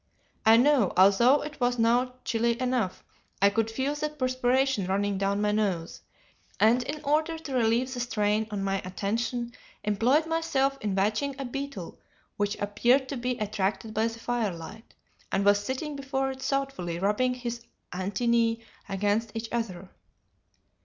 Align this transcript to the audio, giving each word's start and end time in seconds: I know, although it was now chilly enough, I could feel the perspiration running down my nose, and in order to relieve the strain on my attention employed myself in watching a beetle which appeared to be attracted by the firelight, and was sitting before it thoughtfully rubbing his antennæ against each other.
I 0.47 0.57
know, 0.57 0.93
although 0.97 1.43
it 1.43 1.59
was 1.61 1.77
now 1.77 2.13
chilly 2.25 2.59
enough, 2.59 3.03
I 3.39 3.51
could 3.51 3.69
feel 3.69 3.93
the 3.93 4.09
perspiration 4.09 4.87
running 4.87 5.19
down 5.19 5.41
my 5.41 5.51
nose, 5.51 6.01
and 6.59 6.81
in 6.81 7.03
order 7.03 7.37
to 7.37 7.53
relieve 7.53 7.93
the 7.93 7.99
strain 7.99 8.47
on 8.49 8.63
my 8.63 8.79
attention 8.83 9.51
employed 9.83 10.25
myself 10.25 10.75
in 10.81 10.95
watching 10.95 11.35
a 11.39 11.45
beetle 11.45 11.99
which 12.35 12.59
appeared 12.59 13.07
to 13.09 13.15
be 13.15 13.37
attracted 13.37 13.93
by 13.93 14.07
the 14.07 14.17
firelight, 14.17 14.95
and 15.31 15.45
was 15.45 15.63
sitting 15.63 15.95
before 15.95 16.31
it 16.31 16.41
thoughtfully 16.41 16.97
rubbing 16.97 17.35
his 17.35 17.63
antennæ 17.93 18.59
against 18.89 19.31
each 19.35 19.49
other. 19.51 19.91